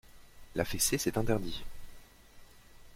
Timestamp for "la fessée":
0.55-0.97